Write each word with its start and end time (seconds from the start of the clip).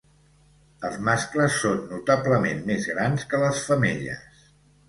Els 0.87 0.95
mascles 1.09 1.59
són 1.65 1.77
notablement 1.91 2.65
més 2.71 2.89
grans 2.95 3.29
que 3.35 3.43
les 3.47 3.63
femelles. 3.71 4.45